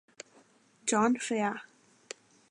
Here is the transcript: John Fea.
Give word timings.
John 0.87 1.13
Fea. 1.19 1.61